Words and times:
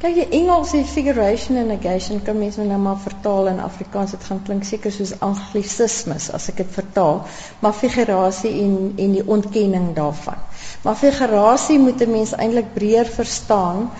Kyk, 0.00 0.14
die 0.16 0.38
Engels 0.38 0.70
die 0.72 0.86
figuration 0.88 1.58
and 1.60 1.68
negation 1.68 2.22
kan 2.24 2.38
mens 2.40 2.54
nou 2.56 2.78
maar 2.80 2.96
vertaal 3.04 3.50
in 3.50 3.58
Afrikaans. 3.60 4.14
Dit 4.14 4.22
gaan 4.24 4.38
klink 4.46 4.64
seker 4.64 4.94
soos 4.94 5.12
anglisismes 5.26 6.30
as 6.38 6.48
ek 6.48 6.62
dit 6.62 6.70
vertaal, 6.72 7.20
maar 7.60 7.76
figurasie 7.76 8.54
en 8.62 8.78
en 8.96 9.12
die 9.18 9.26
ontkenning 9.36 9.90
daarvan. 9.98 10.40
Maar 10.86 10.96
figurasie 11.02 11.76
moet 11.84 12.00
'n 12.00 12.16
mens 12.16 12.32
eintlik 12.32 12.72
breër 12.78 13.12
verstaan 13.18 13.90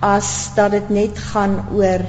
as 0.00 0.50
dat 0.58 0.74
dit 0.74 0.90
net 0.90 1.22
gaan 1.30 1.56
oor 1.70 2.02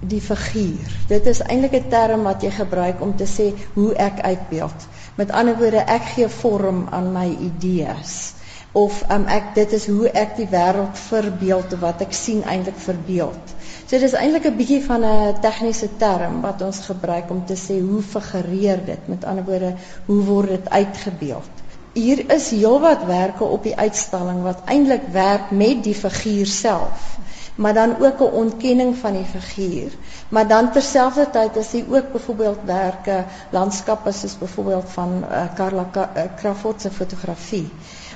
die 0.00 0.24
figuur. 0.30 0.96
Dit 1.12 1.26
is 1.26 1.44
eintlik 1.44 1.76
'n 1.82 1.90
term 1.92 2.22
wat 2.22 2.42
jy 2.42 2.50
gebruik 2.50 3.04
om 3.04 3.16
te 3.16 3.28
sê 3.28 3.52
hoe 3.74 3.94
ek 3.94 4.20
uitbeeld. 4.20 4.88
Met 5.20 5.30
ander 5.30 5.58
woorde, 5.58 5.84
ek 5.84 6.12
gee 6.16 6.28
vorm 6.28 6.86
aan 6.90 7.12
my 7.12 7.28
idees 7.28 8.39
of 8.72 9.02
um, 9.10 9.24
ek 9.26 9.54
dit 9.54 9.72
is 9.72 9.86
hoe 9.90 10.10
ek 10.14 10.36
die 10.38 10.46
wêreld 10.50 10.98
verbeeld 11.08 11.72
of 11.74 11.80
wat 11.82 12.02
ek 12.04 12.12
sien 12.14 12.44
eintlik 12.46 12.78
verbeeld. 12.78 13.54
So 13.90 13.98
dis 13.98 14.14
eintlik 14.14 14.46
'n 14.46 14.56
bietjie 14.56 14.82
van 14.84 15.04
'n 15.04 15.40
tegniese 15.42 15.88
term 15.98 16.40
wat 16.42 16.62
ons 16.62 16.78
gebruik 16.86 17.30
om 17.30 17.44
te 17.46 17.56
sê 17.56 17.80
hoe 17.80 18.02
figureer 18.02 18.84
dit? 18.84 19.08
Met 19.08 19.24
ander 19.24 19.44
woorde, 19.44 19.74
hoe 20.06 20.22
word 20.24 20.48
dit 20.48 20.70
uitgebeeld? 20.70 21.64
Hier 21.92 22.30
is 22.30 22.50
heelwat 22.50 23.06
werke 23.06 23.44
op 23.44 23.62
die 23.62 23.76
uitstalling 23.76 24.42
wat 24.42 24.62
eintlik 24.66 25.10
werk 25.12 25.50
met 25.50 25.82
die 25.84 25.94
figuur 25.94 26.46
self 26.46 27.18
maar 27.60 27.74
dan 27.74 27.96
ook 28.00 28.20
'n 28.20 28.34
ontkenning 28.42 28.96
van 28.96 29.12
die 29.12 29.24
figuur. 29.24 29.92
Maar 30.28 30.48
dan 30.48 30.72
terselfdertyd 30.72 31.56
is 31.56 31.72
hy 31.72 31.84
ook 31.88 32.12
byvoorbeeld 32.12 32.58
werke 32.64 33.24
landskappe 33.50 34.12
soos 34.12 34.38
byvoorbeeld 34.38 34.90
van 34.90 35.24
uh, 35.30 35.42
Karla 35.54 35.90
uh, 35.94 36.22
Crawford 36.36 36.80
se 36.80 36.90
fotografie 36.90 37.70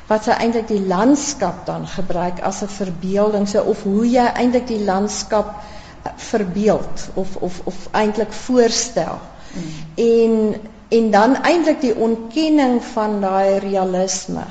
wat 0.08 0.24
sy 0.24 0.36
eintlik 0.36 0.68
die 0.68 0.82
landskap 0.86 1.64
dan 1.66 1.86
gebruik 1.88 2.40
as 2.40 2.62
'n 2.62 2.68
verbeelding 2.68 3.48
so 3.48 3.62
of 3.62 3.82
hoe 3.82 4.06
jy 4.10 4.26
eintlik 4.26 4.66
die 4.66 4.84
landskap 4.84 5.54
uh, 5.54 6.12
verbeeld 6.16 7.08
of 7.14 7.36
of 7.36 7.60
of 7.64 7.88
eintlik 7.92 8.32
voorstel. 8.32 9.18
Mm. 9.54 9.70
En 9.94 10.54
en 10.88 11.10
dan 11.10 11.36
eintlik 11.42 11.80
die 11.80 11.96
ontkenning 11.96 12.82
van 12.92 13.20
daai 13.20 13.58
realisme 13.58 14.44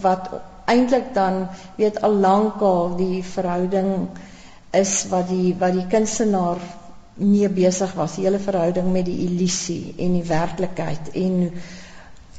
wat 0.00 0.30
eintlik 0.64 1.14
dan 1.14 1.48
weet 1.76 2.00
al 2.00 2.14
lankal 2.14 2.96
die 2.96 3.22
verhouding 3.24 4.08
is 4.70 5.06
wat 5.10 5.28
die 5.28 5.54
wat 5.58 5.72
die 5.72 5.86
kunstenaar 5.86 6.60
mee 7.18 7.48
besig 7.50 7.92
was, 7.98 8.14
die 8.14 8.24
hele 8.24 8.38
verhouding 8.38 8.92
met 8.92 9.06
die 9.08 9.18
illusie 9.26 9.94
en 9.98 10.12
die 10.14 10.26
werklikheid 10.28 11.10
en 11.18 11.38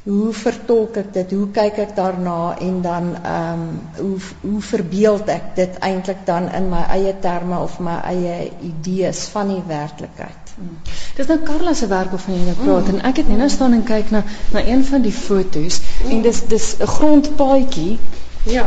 hoe 0.10 0.34
vertolk 0.34 0.96
ek 0.98 1.10
dit? 1.14 1.34
Hoe 1.38 1.48
kyk 1.54 1.78
ek 1.84 1.92
daarna 1.98 2.56
en 2.66 2.82
dan 2.82 3.10
ehm 3.20 3.64
um, 3.64 3.66
hoe 4.00 4.18
hoe 4.42 4.62
verbeel 4.62 5.20
ek 5.30 5.52
dit 5.60 5.76
eintlik 5.86 6.24
dan 6.26 6.50
in 6.60 6.70
my 6.72 6.82
eie 6.96 7.14
terme 7.22 7.60
of 7.60 7.78
my 7.80 8.00
eie 8.10 8.52
idees 8.66 9.28
van 9.34 9.52
die 9.54 9.62
werklikheid? 9.68 10.54
Hmm. 10.56 10.80
Dis 11.16 11.30
nou 11.30 11.38
Karla 11.46 11.74
se 11.74 11.88
werk 11.88 12.16
waarvan 12.16 12.40
jy 12.40 12.46
nou 12.48 12.56
praat 12.64 12.88
mm. 12.88 12.96
en 12.96 13.06
ek 13.12 13.22
het 13.22 13.30
net 13.32 13.42
nou 13.44 13.50
staan 13.54 13.76
en 13.78 13.86
kyk 13.86 14.10
na 14.16 14.24
na 14.56 14.66
een 14.66 14.82
van 14.86 15.06
die 15.06 15.14
fotos 15.16 15.82
mm. 15.82 16.10
en 16.12 16.26
dis 16.26 16.42
dis 16.56 16.72
'n 16.80 16.94
grondpaadjie. 16.96 18.00
Ja. 18.50 18.66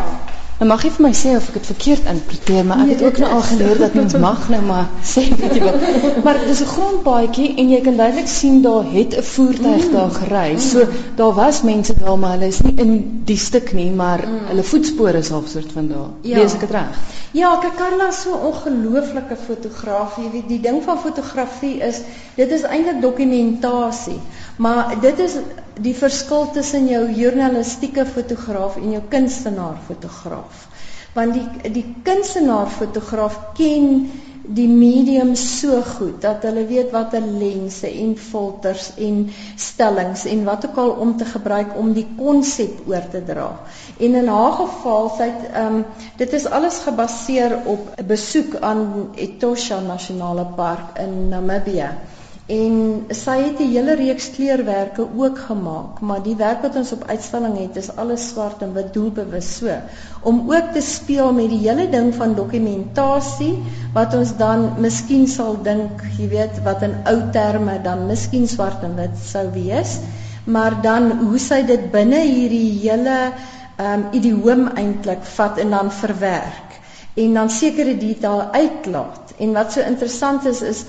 Nou 0.63 0.71
mag 0.71 0.85
jy 0.87 0.93
vir 0.95 1.03
my 1.03 1.09
sê 1.19 1.31
of 1.35 1.47
ek 1.51 1.57
dit 1.57 1.65
verkeerd 1.73 2.05
interpreteer, 2.07 2.67
maar 2.67 2.85
ek 2.85 2.87
nee, 2.87 2.95
het 2.95 3.01
ook 3.03 3.17
nou 3.19 3.31
al 3.35 3.41
geleer 3.49 3.81
dat 3.83 3.95
mens 3.99 4.13
mag 4.23 4.45
nou 4.53 4.61
maar 4.63 4.85
sê 5.13 5.25
wat 5.41 5.57
jy 5.57 5.63
wil. 5.65 6.21
Maar 6.23 6.37
dis 6.47 6.61
'n 6.63 6.69
grondpaadjie 6.71 7.49
en 7.59 7.73
jy 7.73 7.81
kan 7.83 7.97
duidelik 7.99 8.29
sien 8.31 8.61
daar 8.63 8.87
het 8.93 9.17
'n 9.19 9.25
voertuig 9.31 9.89
daar 9.91 10.13
gery. 10.19 10.59
So 10.63 10.87
daar 11.19 11.33
was 11.35 11.63
mense 11.67 11.97
daar, 11.99 12.19
maar 12.19 12.37
hulle 12.37 12.47
is 12.47 12.61
nie 12.61 12.75
in 12.85 12.93
die 13.25 13.37
stuk 13.37 13.73
nie, 13.73 13.91
maar 13.91 14.23
mm. 14.23 14.47
hulle 14.53 14.63
voetspore 14.63 15.19
is 15.19 15.33
half 15.35 15.49
soort 15.49 15.73
van 15.73 15.89
daar. 15.89 16.11
Ja. 16.21 16.39
Lees 16.39 16.55
ek 16.55 16.61
dit 16.61 16.71
reg? 16.71 17.03
Ja, 17.33 17.57
kyk 17.57 17.77
Karla 17.77 18.09
is 18.09 18.23
so 18.23 18.31
'n 18.31 18.47
ongelooflike 18.53 19.37
fotograaf. 19.47 20.17
Jy 20.17 20.31
weet, 20.33 20.49
die 20.49 20.61
ding 20.61 20.83
van 20.85 20.99
fotografie 20.99 21.81
is 21.81 22.01
dit 22.35 22.51
is 22.51 22.63
eintlik 22.63 23.03
dokumentasie. 23.03 24.21
Maar 24.57 24.95
dit 25.01 25.19
is 25.19 25.33
die 25.81 25.95
verskil 25.97 26.51
tussen 26.53 26.89
jou 26.89 27.05
journalistieke 27.17 28.05
fotograaf 28.07 28.77
en 28.77 28.91
jou 28.93 29.03
kunstenaar 29.09 29.79
fotograaf. 29.87 30.67
Want 31.15 31.35
die 31.35 31.73
die 31.73 31.87
kunstenaar 32.05 32.69
fotograaf 32.69 33.39
ken 33.57 34.11
die 34.43 34.69
medium 34.69 35.35
so 35.39 35.79
goed 35.87 36.17
dat 36.23 36.43
hulle 36.43 36.65
weet 36.67 36.91
watter 36.91 37.23
lense 37.23 37.87
en 37.87 38.15
filters 38.19 38.89
en 38.99 39.21
stellings 39.57 40.25
en 40.27 40.43
wat 40.45 40.67
ook 40.67 40.81
al 40.83 40.91
om 41.05 41.17
te 41.17 41.25
gebruik 41.25 41.77
om 41.79 41.93
die 41.95 42.07
konsep 42.19 42.89
oor 42.91 43.07
te 43.13 43.23
dra. 43.25 43.49
En 43.99 44.17
in 44.19 44.29
haar 44.29 44.57
geval, 44.59 45.13
sy 45.19 45.29
het 45.31 45.45
ehm 45.53 45.77
um, 45.77 45.85
dit 46.19 46.33
is 46.33 46.47
alles 46.47 46.81
gebaseer 46.87 47.55
op 47.65 47.95
'n 47.97 48.07
besoek 48.07 48.59
aan 48.61 49.13
Etosha 49.15 49.81
Nasionale 49.81 50.47
Park 50.57 50.99
in 50.99 51.29
Namibië. 51.29 51.91
En 52.53 52.73
sy 53.17 53.35
het 53.41 53.61
'n 53.65 53.71
hele 53.73 53.95
reeks 53.99 54.31
kleurwerke 54.31 55.05
ook 55.17 55.39
gemaak, 55.39 56.01
maar 56.01 56.23
die 56.23 56.37
werk 56.37 56.63
wat 56.63 56.77
ons 56.77 56.93
op 56.93 57.05
uitstalling 57.07 57.59
het 57.59 57.77
is 57.77 57.97
alles 57.97 58.29
swart 58.29 58.63
en 58.63 58.75
wit 58.75 58.91
doelbewus 58.95 59.57
so 59.57 59.77
om 60.23 60.41
ook 60.53 60.73
te 60.73 60.81
speel 60.81 61.33
met 61.33 61.49
die 61.49 61.61
hele 61.69 61.89
ding 61.91 62.15
van 62.15 62.35
dokumentasie 62.35 63.55
wat 63.95 64.15
ons 64.15 64.37
dan 64.37 64.67
miskien 64.79 65.27
sal 65.29 65.57
dink, 65.63 66.03
jy 66.19 66.29
weet, 66.29 66.63
wat 66.65 66.83
in 66.83 66.97
ou 67.05 67.17
terme 67.33 67.79
dan 67.83 68.07
miskien 68.07 68.49
swart 68.49 68.83
en 68.83 68.97
wit 68.97 69.17
sou 69.25 69.47
wees, 69.55 69.99
maar 70.45 70.83
dan 70.83 71.11
hoe 71.23 71.39
sy 71.39 71.63
dit 71.67 71.91
binne 71.91 72.21
hierdie 72.21 72.81
hele 72.83 73.17
ehm 73.77 73.93
um, 73.93 74.05
idioom 74.13 74.69
eintlik 74.77 75.25
vat 75.37 75.59
en 75.59 75.71
dan 75.71 75.91
verwerk 75.91 76.77
en 77.15 77.35
dan 77.35 77.51
sekere 77.51 77.97
detail 77.97 78.43
uitlaat. 78.53 79.33
En 79.39 79.53
wat 79.53 79.73
so 79.73 79.81
interessant 79.81 80.47
is 80.47 80.63
is 80.63 80.85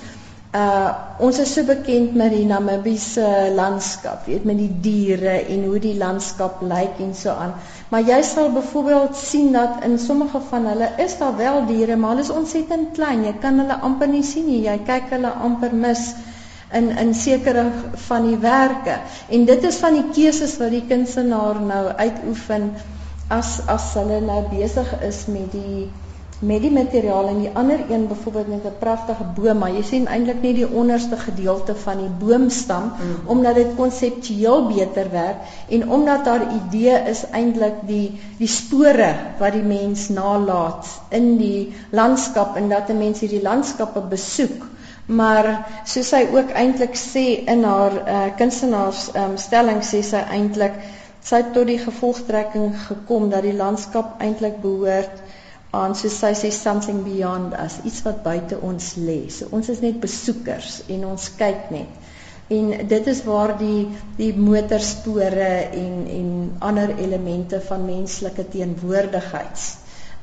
Uh 0.54 0.90
ons 1.26 1.38
is 1.42 1.52
so 1.54 1.66
bekend 1.66 2.12
met 2.18 2.30
die 2.30 2.44
Namibiese 2.46 3.26
landskap, 3.54 4.26
weet 4.28 4.44
met 4.46 4.58
die 4.58 4.70
diere 4.84 5.32
en 5.50 5.64
hoe 5.66 5.80
die 5.82 5.94
landskap 5.98 6.60
lyk 6.62 7.00
en 7.02 7.10
so 7.18 7.34
aan. 7.34 7.56
Maar 7.90 8.04
jy 8.06 8.20
sal 8.26 8.52
byvoorbeeld 8.54 9.16
sien 9.18 9.50
dat 9.54 9.82
in 9.86 9.98
sommige 9.98 10.40
van 10.50 10.66
hulle 10.70 10.92
is 11.02 11.16
daar 11.18 11.34
wel 11.36 11.66
diere, 11.66 11.96
maar 11.96 12.14
hulle 12.14 12.26
is 12.26 12.30
ontsettend 12.30 12.94
klein. 12.94 13.24
Jy 13.26 13.34
kan 13.42 13.58
hulle 13.62 13.80
amper 13.88 14.10
nie 14.10 14.22
sien 14.22 14.46
nie. 14.46 14.60
Jy 14.68 14.78
kyk 14.86 15.10
hulle 15.16 15.34
amper 15.48 15.74
mis 15.74 16.04
in 16.74 16.90
in 17.02 17.14
sekere 17.14 17.66
van 18.06 18.30
die 18.30 18.38
werke. 18.38 19.00
En 19.28 19.50
dit 19.50 19.68
is 19.70 19.82
van 19.82 19.98
die 19.98 20.06
keuses 20.14 20.54
wat 20.62 20.70
die 20.74 20.84
kunstenaar 20.88 21.60
nou 21.62 21.84
uitoefen 21.98 22.70
as 23.28 23.56
as 23.66 23.90
hulle 23.98 24.20
nou 24.20 24.42
besig 24.54 24.90
is 25.02 25.24
met 25.26 25.50
die 25.52 25.88
met 26.38 26.62
die 26.62 26.70
materiaal 26.70 27.28
en 27.28 27.38
die 27.40 27.50
ander 27.54 27.80
een 27.90 28.06
byvoorbeeld 28.08 28.48
met 28.48 28.64
'n 28.64 28.78
pragtige 28.78 29.24
boom, 29.36 29.58
maar 29.58 29.70
jy 29.70 29.82
sien 29.82 30.06
eintlik 30.06 30.42
nie 30.42 30.54
die 30.54 30.68
onderste 30.68 31.16
gedeelte 31.16 31.74
van 31.74 31.98
die 31.98 32.26
boomstam 32.26 32.82
mm. 32.82 33.28
omdat 33.28 33.54
dit 33.54 33.74
konseptueel 33.76 34.66
beter 34.66 35.10
werk 35.10 35.36
en 35.68 35.90
omdat 35.90 36.24
daar 36.24 36.46
idee 36.54 36.98
is 37.08 37.24
eintlik 37.30 37.74
die 37.86 38.20
die 38.38 38.48
spore 38.48 39.14
wat 39.38 39.52
die 39.52 39.62
mens 39.62 40.08
nalat 40.08 40.86
in 41.08 41.36
die 41.36 41.74
landskap 41.90 42.56
en 42.56 42.68
dat 42.68 42.88
'n 42.88 42.98
mens 42.98 43.20
hierdie 43.20 43.42
landskappe 43.42 44.00
besoek. 44.00 44.66
Maar 45.06 45.66
soos 45.84 46.08
sy 46.08 46.26
ook 46.32 46.50
eintlik 46.50 46.96
sê 46.96 47.44
in 47.44 47.64
haar 47.64 47.92
uh, 47.92 48.36
kunstenaars 48.36 49.10
um, 49.14 49.36
stelling 49.36 49.82
sê 49.82 50.02
sy 50.02 50.22
eintlik 50.30 50.72
sy 51.24 51.36
het 51.36 51.52
tot 51.52 51.66
die 51.66 51.78
gevolgtrekking 51.78 52.74
gekom 52.86 53.30
dat 53.30 53.42
die 53.42 53.56
landskap 53.56 54.20
eintlik 54.20 54.60
behoort 54.62 55.22
aan 55.82 55.94
soos 55.98 56.16
sy 56.22 56.32
sê 56.38 56.50
something 56.54 57.02
beyond 57.06 57.54
us, 57.64 57.78
iets 57.84 58.02
wat 58.06 58.22
buite 58.24 58.58
ons 58.70 58.94
lê. 58.96 59.20
So 59.36 59.50
ons 59.58 59.70
is 59.74 59.82
net 59.84 60.00
besoekers 60.02 60.82
en 60.88 61.06
ons 61.12 61.28
kyk 61.38 61.70
net. 61.74 62.10
En 62.54 62.74
dit 62.88 63.06
is 63.14 63.22
waar 63.24 63.54
die 63.58 63.86
die 64.18 64.32
motorspore 64.36 65.52
en 65.84 65.94
en 66.18 66.28
ander 66.70 66.92
elemente 66.98 67.60
van 67.70 67.86
menslike 67.88 68.48
teenwoordigheids 68.56 69.72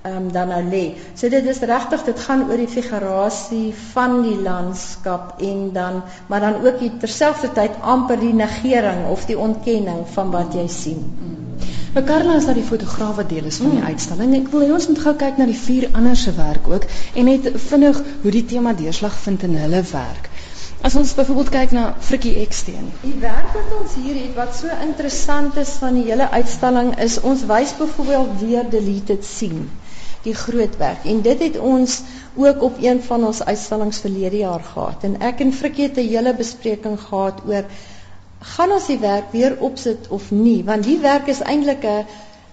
ehm 0.01 0.15
um, 0.17 0.31
dan 0.31 0.47
nou 0.47 0.61
lê. 0.65 0.85
So 1.13 1.29
dit 1.29 1.45
is 1.45 1.59
regtig 1.71 2.03
dit 2.03 2.19
gaan 2.19 2.47
oor 2.49 2.57
die 2.57 2.71
figurasie 2.75 3.73
van 3.91 4.21
die 4.25 4.37
landskap 4.41 5.41
en 5.49 5.59
dan 5.73 6.01
maar 6.27 6.39
dan 6.39 6.57
ook 6.65 6.81
terselfdertyd 7.03 7.77
amper 7.81 8.19
die 8.19 8.33
negering 8.33 9.05
of 9.09 9.25
die 9.25 9.37
ontkenning 9.37 10.07
van 10.15 10.31
wat 10.31 10.57
jy 10.57 10.67
sien. 10.67 11.05
Mm. 11.05 11.40
Nou 11.91 12.05
Karla 12.07 12.37
is 12.39 12.45
daar 12.47 12.55
die 12.55 12.63
fotograaf 12.63 13.17
wat 13.19 13.29
deel 13.29 13.47
is 13.49 13.57
van 13.59 13.73
die 13.73 13.81
mm. 13.81 13.87
uitstalling. 13.91 14.35
Ek 14.37 14.45
wil 14.53 14.61
hê 14.63 14.69
ons 14.71 14.85
moet 14.87 14.99
gou 15.05 15.11
kyk 15.23 15.41
na 15.41 15.47
die 15.49 15.57
vier 15.59 15.89
ander 15.91 16.15
se 16.15 16.31
werk 16.37 16.69
ook 16.71 16.85
en 17.19 17.27
net 17.27 17.49
vinnig 17.65 17.99
hoe 18.21 18.31
die 18.31 18.45
tema 18.47 18.71
deurslag 18.79 19.17
vind 19.25 19.43
in 19.47 19.57
hulle 19.59 19.81
werk. 19.89 20.29
As 20.87 20.95
ons 21.01 21.11
byvoorbeeld 21.17 21.51
kyk 21.57 21.75
na 21.75 21.83
Frikkie 21.99 22.37
Eksteen. 22.45 22.87
Die 23.03 23.17
werk 23.19 23.51
wat 23.57 23.75
ons 23.81 23.97
hier 23.99 24.15
het 24.21 24.31
wat 24.39 24.55
so 24.61 24.71
interessant 24.87 25.59
is 25.59 25.75
van 25.83 25.99
die 25.99 26.05
hele 26.07 26.29
uitstalling 26.31 26.95
is 27.09 27.19
ons 27.27 27.43
wys 27.51 27.75
byvoorbeeld 27.83 28.39
weer 28.45 28.71
deleted 28.71 29.27
scene 29.27 29.67
die 30.23 30.37
groot 30.37 30.77
werk 30.77 31.05
en 31.11 31.21
dit 31.25 31.39
het 31.43 31.59
ons 31.59 32.01
ook 32.39 32.63
op 32.63 32.75
een 32.79 32.99
van 33.03 33.23
ons 33.25 33.43
uitstallings 33.43 33.99
verlede 34.03 34.45
jaar 34.45 34.63
gehad 34.63 35.03
en 35.07 35.19
ek 35.27 35.41
en 35.43 35.53
Frikkie 35.59 35.89
het 35.89 35.97
'n 35.97 36.07
hele 36.07 36.33
bespreking 36.39 36.99
gehad 37.03 37.41
oor 37.51 37.65
gaan 38.41 38.71
ons 38.71 38.87
die 38.89 38.99
werk 38.99 39.31
weer 39.31 39.55
opsit 39.59 40.07
of 40.09 40.31
nie 40.31 40.63
want 40.65 40.83
die 40.83 40.99
werk 40.99 41.27
is 41.27 41.41
eintlik 41.41 41.83
'n 41.85 42.05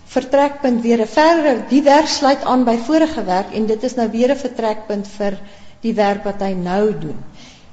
vertrekpunt 0.09 0.83
weer 0.83 1.01
'n 1.01 1.07
verdere 1.15 1.65
die 1.69 1.83
werk 1.83 2.09
sluit 2.09 2.45
aan 2.45 2.65
by 2.65 2.77
vorige 2.77 3.25
werk 3.25 3.55
en 3.55 3.67
dit 3.67 3.83
is 3.83 3.95
nou 3.95 4.11
weer 4.11 4.31
'n 4.31 4.45
vertrekpunt 4.45 5.09
vir 5.17 5.39
die 5.81 5.95
werk 5.95 6.25
wat 6.25 6.41
hy 6.41 6.53
nou 6.53 6.99
doen. 6.99 7.19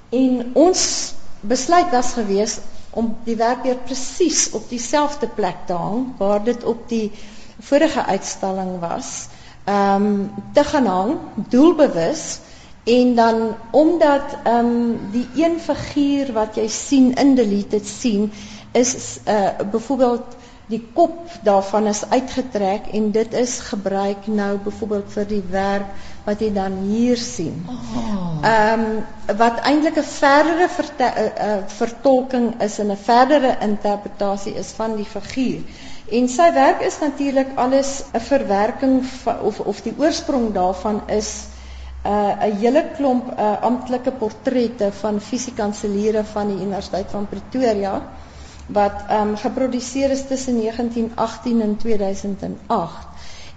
En 0.10 0.52
ons 0.54 1.14
besluit 1.42 1.92
was 1.92 2.14
gewees 2.14 2.60
om 2.92 3.16
die 3.26 3.36
werk 3.36 3.64
weer 3.64 3.80
presies 3.88 4.52
op 4.52 4.70
dieselfde 4.70 5.28
plek 5.28 5.66
te 5.68 5.74
hang 5.74 6.14
waar 6.18 6.44
dit 6.44 6.64
op 6.64 6.90
die 6.90 7.12
vorige 7.60 8.06
uitstalling 8.06 8.80
was. 8.80 9.28
Ehm 9.66 10.06
um, 10.06 10.32
te 10.54 10.64
gaan 10.64 10.86
hang 10.86 11.18
doelbewus 11.50 12.40
en 12.86 13.16
dan 13.16 13.56
omdat 13.72 14.38
ehm 14.44 14.66
um, 14.66 15.00
die 15.12 15.28
een 15.36 15.60
figuur 15.60 16.34
wat 16.34 16.56
jy 16.56 16.68
sien 16.68 17.14
in 17.14 17.36
deleted 17.36 17.88
sien 17.88 18.32
is 18.72 19.20
uh 19.26 19.50
byvoorbeeld 19.72 20.36
die 20.68 20.82
kop 20.94 21.30
daarvan 21.46 21.88
is 21.88 22.04
uitgetrek 22.10 22.88
en 22.98 23.12
dit 23.12 23.34
is 23.34 23.60
gebruik 23.60 24.28
nou 24.28 24.58
byvoorbeeld 24.58 25.12
vir 25.14 25.28
die 25.30 25.44
werk 25.50 25.90
wat 26.26 26.42
jy 26.42 26.50
dan 26.54 26.78
hier 26.90 27.18
sien. 27.22 27.66
Oh. 27.70 28.40
Ehm 28.42 28.86
um, 28.86 29.38
wat 29.38 29.60
eintlik 29.62 29.98
'n 29.98 30.10
verdere 30.12 30.70
verte, 30.70 31.10
uh, 31.10 31.26
uh, 31.48 31.58
vertolking 31.68 32.62
is 32.62 32.80
en 32.80 32.92
'n 32.92 32.98
verdere 32.98 33.58
interpretasie 33.62 34.54
is 34.54 34.72
van 34.78 34.96
die 34.96 35.06
figuur. 35.06 35.62
En 36.12 36.30
sy 36.30 36.54
werk 36.54 36.82
is 36.82 37.00
natuurlik 37.00 37.56
alles 37.56 38.04
'n 38.14 38.20
verwerking 38.20 39.06
van, 39.06 39.40
of 39.42 39.60
of 39.60 39.82
die 39.82 39.94
oorsprong 39.98 40.54
daarvan 40.54 41.02
is 41.08 41.46
'n 42.06 42.48
uh, 42.48 42.58
hele 42.62 42.84
klomp 42.98 43.32
uh, 43.34 43.62
amptelike 43.62 44.12
portrette 44.12 44.92
van 45.02 45.22
fisiekanseliere 45.22 46.24
van 46.24 46.48
die 46.48 46.64
Universiteit 46.66 47.12
van 47.12 47.28
Pretoria 47.28 48.02
wat 48.68 49.04
ehm 49.08 49.30
um, 49.30 49.36
geproduseer 49.38 50.12
is 50.12 50.28
tussen 50.28 50.60
1918 50.60 51.62
en 51.62 51.78
2008. 51.78 53.08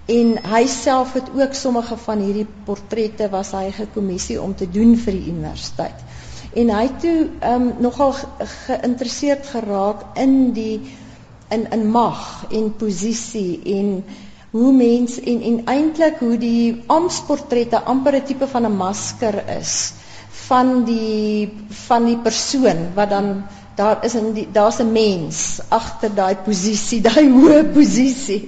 En 0.05 0.39
hy 0.53 0.67
self 0.67 1.13
het 1.13 1.29
ook 1.35 1.55
sommige 1.55 1.97
van 1.97 2.19
hierdie 2.19 2.47
portrette 2.65 3.29
was 3.29 3.51
hy 3.53 3.71
gekommissie 3.71 4.41
om 4.43 4.55
te 4.55 4.71
doen 4.71 4.97
vir 4.97 5.13
die 5.13 5.29
universiteit. 5.33 6.05
En 6.55 6.73
hy 6.73 6.89
toe 7.01 7.19
ehm 7.41 7.53
um, 7.53 7.75
nogal 7.81 8.15
geïnteresseerd 8.67 9.47
geraak 9.47 10.05
in 10.17 10.53
die 10.53 10.97
in 11.49 11.71
in 11.73 11.91
mag 11.91 12.45
en 12.51 12.73
posisie 12.77 13.61
en 13.65 14.05
hoe 14.51 14.73
mens 14.73 15.21
en 15.21 15.43
en 15.43 15.61
eintlik 15.67 16.21
hoe 16.25 16.37
die 16.41 16.83
ampsportrette 16.87 17.81
amper 17.93 18.17
'n 18.17 18.25
tipe 18.25 18.47
van 18.47 18.67
'n 18.67 18.77
masker 18.77 19.43
is 19.59 19.93
van 20.49 20.85
die 20.85 21.53
van 21.87 22.05
die 22.05 22.17
persoon 22.17 22.95
wat 22.95 23.11
dan 23.11 23.45
daar 23.79 24.05
is 24.05 24.15
in 24.15 24.33
die 24.33 24.47
daar's 24.53 24.79
'n 24.81 24.93
mens 24.93 25.61
agter 25.69 26.15
daai 26.15 26.37
posisie, 26.47 27.01
daai 27.09 27.29
hoë 27.31 27.63
posisie. 27.75 28.41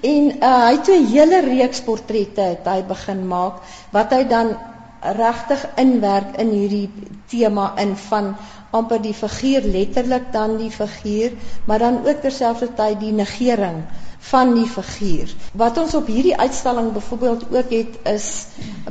En 0.00 0.24
uh, 0.36 0.64
hy 0.66 0.74
het 0.76 0.88
'n 0.88 1.06
hele 1.12 1.40
reeks 1.40 1.80
portrette 1.80 2.40
het 2.40 2.66
hy 2.72 2.82
begin 2.82 3.26
maak 3.26 3.62
wat 3.90 4.10
hy 4.10 4.24
dan 4.24 4.56
regtig 5.00 5.66
inwerk 5.76 6.36
in 6.42 6.50
hierdie 6.50 6.90
tema 7.30 7.72
in 7.78 7.96
van 7.96 8.34
amper 8.70 9.00
die 9.02 9.14
figuur 9.14 9.62
letterlik 9.62 10.32
dan 10.32 10.56
die 10.56 10.70
figuur, 10.70 11.32
maar 11.64 11.78
dan 11.78 12.02
ook 12.06 12.20
terselfdertyd 12.20 13.00
die 13.00 13.12
negering 13.12 13.84
van 14.30 14.54
die 14.54 14.66
figuur. 14.66 15.34
Wat 15.52 15.78
ons 15.78 15.94
op 15.94 16.06
hierdie 16.10 16.36
uitstalling 16.36 16.92
byvoorbeeld 16.92 17.44
ook 17.50 17.70
het 17.70 17.98
is 18.12 18.30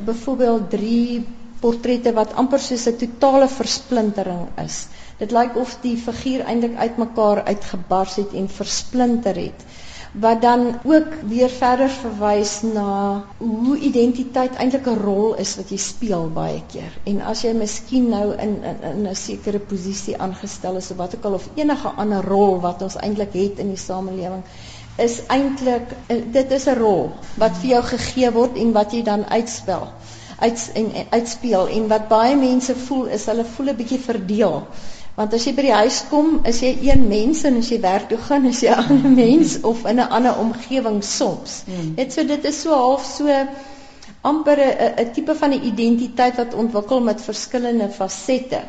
byvoorbeeld 0.05 0.69
drie 0.69 1.25
portrette 1.59 2.13
wat 2.13 2.35
amper 2.41 2.59
soos 2.59 2.85
'n 2.87 2.97
totale 3.03 3.47
versplintering 3.47 4.47
is. 4.65 4.87
Dit 5.17 5.31
lyk 5.31 5.55
of 5.55 5.77
die 5.81 5.97
figuur 5.97 6.45
eintlik 6.45 6.75
uitmekaar 6.75 7.43
uitgebars 7.43 8.15
het 8.15 8.33
en 8.33 8.49
versplinter 8.49 9.35
het 9.35 9.67
wat 10.19 10.41
dan 10.41 10.79
ook 10.83 11.07
weer 11.27 11.49
verder 11.49 11.89
verwys 11.89 12.61
na 12.61 13.23
hoe 13.37 13.77
identiteit 13.77 14.55
eintlik 14.55 14.87
'n 14.87 15.01
rol 15.03 15.35
is 15.35 15.55
wat 15.55 15.69
jy 15.69 15.77
speel 15.77 16.29
baie 16.29 16.61
keer. 16.71 16.93
En 17.03 17.21
as 17.21 17.41
jy 17.41 17.53
miskien 17.53 18.09
nou 18.09 18.31
in 18.33 18.63
in, 18.63 18.77
in 18.91 19.07
'n 19.07 19.15
sekere 19.15 19.59
posisie 19.59 20.17
aangestel 20.17 20.75
is 20.75 20.91
of 20.91 20.97
wat 20.97 21.15
ook 21.15 21.25
al 21.25 21.33
of 21.33 21.49
enige 21.55 21.87
ander 21.87 22.23
rol 22.23 22.59
wat 22.59 22.81
ons 22.81 22.95
eintlik 22.95 23.33
het 23.33 23.59
in 23.59 23.67
die 23.67 23.83
samelewing, 23.87 24.43
is 24.97 25.21
eintlik 25.27 25.95
eh, 26.07 26.21
dit 26.31 26.51
is 26.51 26.67
'n 26.67 26.79
rol 26.79 27.11
wat 27.37 27.57
vir 27.61 27.69
jou 27.69 27.83
gegee 27.83 28.31
word 28.31 28.57
en 28.57 28.73
wat 28.73 28.93
jy 28.93 29.03
dan 29.03 29.25
uitspel 29.25 29.87
uit 30.39 30.69
en 30.73 30.91
uitspeel 31.09 31.67
en 31.67 31.87
wat 31.87 32.07
baie 32.07 32.35
mense 32.35 32.75
voel 32.75 33.05
is 33.05 33.25
hulle 33.25 33.45
voel 33.45 33.69
'n 33.69 33.75
bietjie 33.75 33.99
verdeel 33.99 34.61
Want 35.15 35.33
as 35.33 35.45
jy 35.47 35.53
by 35.55 35.63
die 35.63 35.75
huis 35.79 36.01
kom, 36.09 36.41
is 36.49 36.57
jy 36.59 36.73
een 36.89 37.05
mens 37.07 37.45
en 37.47 37.61
as 37.61 37.69
jy 37.71 37.77
werk 37.79 38.09
toe 38.09 38.17
gaan, 38.19 38.47
is 38.49 38.59
jy 38.65 38.73
'n 38.73 38.83
ander 38.83 39.11
mens 39.11 39.53
of 39.63 39.85
in 39.87 40.01
'n 40.03 40.09
ander 40.17 40.35
omgewing 40.39 41.03
soms. 41.03 41.61
Hmm. 41.65 41.93
Net 41.95 42.11
so 42.11 42.23
dit 42.23 42.43
is 42.43 42.59
so 42.61 42.75
half 42.75 43.05
so 43.05 43.31
amper 44.21 44.59
'n 44.59 45.11
tipe 45.13 45.35
van 45.35 45.53
'n 45.53 45.67
identiteit 45.71 46.35
wat 46.35 46.53
ontwikkel 46.53 46.99
met 46.99 47.21
verskillende 47.21 47.89
fasette. 47.89 48.59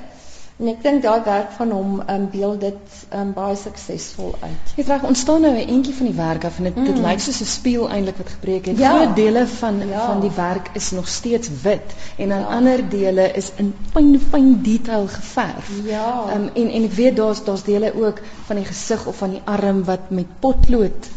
En 0.56 0.68
ek 0.70 0.78
dink 0.80 1.02
daai 1.04 1.20
werk 1.24 1.50
van 1.52 1.72
hom 1.76 1.96
um, 2.00 2.22
beeld 2.32 2.62
dit 2.64 2.92
um, 3.12 3.32
baie 3.36 3.56
suksesvol 3.60 4.30
uit. 4.40 4.70
Jy 4.78 4.86
vra 4.88 4.96
ons 5.04 5.20
staan 5.20 5.42
nou 5.44 5.50
'n 5.52 5.66
entjie 5.74 5.92
van 5.98 6.08
die 6.08 6.16
werk 6.16 6.46
af 6.48 6.56
en 6.56 6.68
dit 6.68 6.78
mm. 6.78 6.86
dit 6.88 7.02
lyk 7.04 7.20
soos 7.20 7.40
'n 7.44 7.50
spieël 7.50 7.90
eintlik 7.96 8.16
wat 8.22 8.32
gebreek 8.36 8.70
het. 8.70 8.80
Ja. 8.80 8.94
Groot 8.94 9.12
dele 9.16 9.42
van 9.46 9.82
ja. 9.88 10.06
van 10.06 10.24
die 10.24 10.32
werk 10.36 10.70
is 10.72 10.90
nog 10.96 11.08
steeds 11.08 11.50
wit 11.62 11.92
en 12.16 12.28
dan 12.28 12.40
ja. 12.40 12.56
ander 12.56 12.88
dele 12.88 13.28
is 13.42 13.52
in 13.56 13.74
fyn 13.92 14.16
fyn 14.30 14.62
detail 14.62 15.06
geverf. 15.18 15.70
Ja. 15.84 16.24
Um, 16.34 16.48
en 16.54 16.70
en 16.70 16.88
ek 16.88 16.96
weet 17.02 17.16
daar's 17.16 17.44
daar's 17.44 17.68
dele 17.68 17.92
ook 17.92 18.20
van 18.46 18.56
die 18.56 18.64
gesig 18.64 19.06
of 19.06 19.16
van 19.16 19.30
die 19.36 19.44
arm 19.44 19.84
wat 19.84 20.08
met 20.08 20.40
potlood 20.40 21.12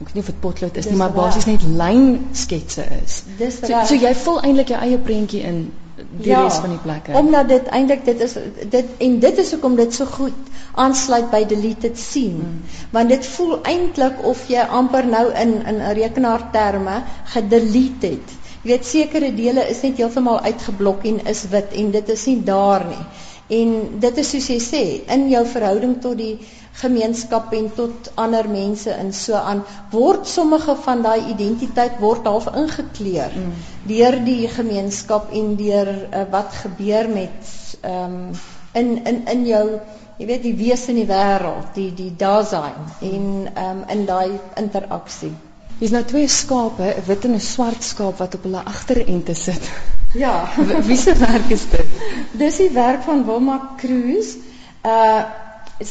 ek 0.00 0.06
weet 0.06 0.14
nie 0.14 0.22
of 0.22 0.26
dit 0.26 0.40
potlood 0.40 0.76
is 0.76 0.84
Dis 0.84 0.92
nie, 0.92 0.98
maar 0.98 1.12
basies 1.12 1.46
net 1.46 1.62
lynsketse 1.62 2.84
is. 3.02 3.22
Dis 3.38 3.58
so, 3.58 3.86
so 3.86 3.94
jy 3.94 4.14
vul 4.14 4.40
eintlik 4.40 4.68
jou 4.68 4.78
eie 4.78 4.98
prentjie 4.98 5.42
in 5.42 5.72
die 5.96 6.30
ja, 6.32 6.42
res 6.42 6.58
van 6.62 6.72
die 6.74 6.80
plekke. 6.82 7.14
Omdat 7.18 7.48
dit 7.48 7.68
eintlik 7.78 8.04
dit 8.04 8.22
is 8.26 8.36
dit 8.72 9.02
en 9.06 9.18
dit 9.22 9.38
is 9.38 9.50
hoekom 9.54 9.76
dit 9.78 9.94
so 9.94 10.06
goed 10.10 10.54
aansluit 10.84 11.28
by 11.30 11.44
deleted 11.50 11.98
scene. 11.98 12.42
Hmm. 12.42 12.62
Want 12.94 13.12
dit 13.14 13.26
voel 13.36 13.60
eintlik 13.62 14.24
of 14.26 14.46
jy 14.50 14.64
amper 14.80 15.06
nou 15.06 15.26
in 15.32 15.54
in 15.62 15.82
'n 15.82 15.94
rekenaarterme 16.00 16.96
gedelete 17.36 18.14
het. 18.16 18.34
Jy 18.62 18.70
weet 18.70 18.86
sekere 18.86 19.34
dele 19.34 19.68
is 19.70 19.82
net 19.82 19.98
heeltemal 20.00 20.40
uitgeblok 20.40 21.04
en 21.04 21.24
is 21.26 21.44
wit 21.50 21.72
en 21.72 21.90
dit 21.90 22.08
is 22.08 22.26
nie 22.26 22.42
daar 22.42 22.86
nie. 22.88 23.04
En 23.58 23.72
dit 24.00 24.18
is 24.18 24.30
soos 24.30 24.46
jy 24.48 24.60
sê, 24.60 24.82
in 25.14 25.28
jou 25.28 25.46
verhouding 25.46 25.98
tot 26.00 26.16
die 26.16 26.38
gemeenskap 26.80 27.52
en 27.54 27.68
tot 27.74 28.10
ander 28.14 28.48
mense 28.50 28.90
in 28.90 29.12
so 29.12 29.38
aan 29.38 29.62
word 29.90 30.26
sommige 30.26 30.74
van 30.86 31.02
daai 31.06 31.30
identiteit 31.30 32.00
word 32.00 32.26
half 32.26 32.48
ingekleur 32.50 33.30
mm. 33.38 33.52
deur 33.90 34.18
die 34.26 34.48
gemeenskap 34.48 35.30
en 35.32 35.54
deur 35.60 35.92
uh, 35.94 36.24
wat 36.34 36.58
gebeur 36.64 37.08
met 37.08 37.54
ehm 37.80 38.18
um, 38.18 38.42
in 38.74 39.04
in 39.06 39.26
in 39.30 39.46
jou 39.46 39.66
jy 40.18 40.26
weet 40.26 40.42
die 40.42 40.54
wese 40.58 40.90
in 40.92 41.00
die 41.02 41.08
wêreld 41.10 41.74
die 41.78 41.90
die 41.94 42.12
dasein 42.18 42.86
en 43.00 43.26
ehm 43.54 43.70
um, 43.70 43.84
in 43.94 44.06
daai 44.06 44.38
interaksie. 44.60 45.32
Hier's 45.78 45.90
nou 45.90 46.04
twee 46.06 46.28
skape, 46.30 46.86
'n 46.86 47.06
wit 47.06 47.24
en 47.24 47.34
'n 47.34 47.40
swart 47.40 47.82
skaap 47.82 48.18
wat 48.22 48.34
op 48.34 48.42
hulle 48.46 48.62
agterente 48.64 49.34
sit. 49.34 49.70
Ja, 50.14 50.48
wie 50.88 50.96
se 50.96 51.14
werk 51.18 51.50
is 51.50 51.66
dit? 51.70 51.86
Dis 52.32 52.56
die 52.56 52.70
werk 52.70 53.02
van 53.02 53.24
Wilma 53.26 53.58
Cruz. 53.76 54.36
Uh 54.84 55.22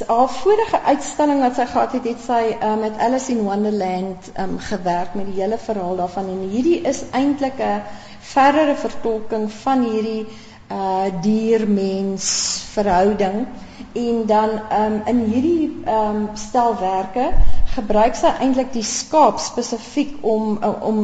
haar 0.08 0.30
vorige 0.30 0.80
uitstalling 0.82 1.42
wat 1.42 1.56
sy 1.56 1.66
gehad 1.66 1.92
het, 1.92 2.06
het 2.08 2.22
sy 2.24 2.44
uh, 2.56 2.76
met 2.80 2.98
Alice 3.04 3.32
in 3.32 3.44
Wonderland 3.44 4.32
um, 4.40 4.56
gewerk 4.60 5.14
met 5.14 5.28
die 5.28 5.42
hele 5.42 5.58
verhaal 5.58 5.96
daarvan. 6.00 6.30
En 6.32 6.48
hierdie 6.50 6.82
is 6.88 7.04
eintlik 7.12 7.60
'n 7.60 7.84
verdere 8.20 8.76
vertolking 8.76 9.52
van 9.52 9.84
hierdie 9.84 10.26
uh 10.72 11.12
dier-mens 11.22 12.26
verhouding. 12.72 13.48
En 13.94 14.26
dan 14.26 14.50
um, 14.72 15.02
in 15.06 15.20
hierdie 15.20 15.84
um, 15.88 16.30
stelwerke 16.34 17.34
gebruik 17.74 18.18
sy 18.18 18.30
eintlik 18.44 18.74
die 18.74 18.86
skaap 18.86 19.40
spesifiek 19.42 20.20
om 20.34 20.58
om 20.90 21.00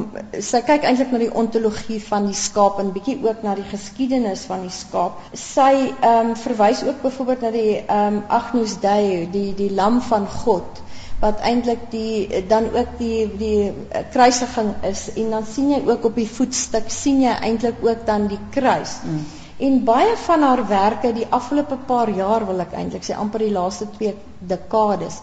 sy 0.50 0.62
kyk 0.68 0.86
eintlik 0.90 1.14
na 1.14 1.22
die 1.24 1.32
ontologie 1.42 2.00
van 2.10 2.28
die 2.30 2.38
skaap 2.38 2.82
en 2.82 2.92
bietjie 2.96 3.18
ook 3.26 3.42
na 3.46 3.56
die 3.58 3.68
geskiedenis 3.72 4.46
van 4.50 4.66
die 4.68 4.74
skaap. 4.74 5.24
Sy 5.34 5.72
ehm 5.88 6.34
um, 6.34 6.36
verwys 6.44 6.84
ook 6.86 7.02
byvoorbeeld 7.06 7.48
na 7.48 7.52
die 7.56 7.74
ehm 7.80 8.20
um, 8.20 8.22
Agnus 8.40 8.78
Dei, 8.84 9.26
die 9.34 9.54
die 9.58 9.72
lam 9.82 10.02
van 10.12 10.28
God 10.44 10.86
wat 11.20 11.42
eintlik 11.44 11.90
die 11.92 12.46
dan 12.48 12.70
ook 12.76 12.94
die 13.00 13.28
die 13.40 13.72
kruisiging 14.14 14.72
is 14.88 15.10
en 15.16 15.36
dan 15.36 15.46
sien 15.46 15.74
jy 15.74 15.82
ook 15.90 16.06
op 16.12 16.16
die 16.16 16.30
voetstuk 16.38 16.88
sien 16.96 17.20
jy 17.26 17.36
eintlik 17.50 17.84
ook 17.84 18.06
dan 18.08 18.30
die 18.32 18.40
kruis. 18.56 19.00
Mm. 19.04 19.26
En 19.68 19.84
baie 19.84 20.16
van 20.24 20.44
haarwerke 20.48 21.12
die 21.14 21.28
afgelope 21.36 21.76
paar 21.88 22.10
jaar 22.16 22.46
wil 22.48 22.64
ek 22.64 22.78
eintlik 22.80 23.04
sê 23.04 23.18
amper 23.20 23.44
die 23.44 23.52
laaste 23.52 23.90
2 23.98 24.16
dekades 24.54 25.20